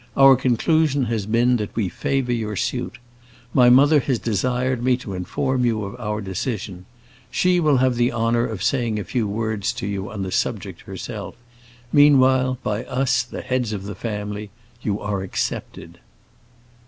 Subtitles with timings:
[0.17, 2.97] Our conclusion has been that we favor your suit.
[3.53, 6.87] My mother has desired me to inform you of our decision.
[7.29, 10.81] She will have the honor of saying a few words to you on the subject
[10.81, 11.35] herself.
[11.93, 14.49] Meanwhile, by us, the heads of the family,
[14.81, 15.99] you are accepted."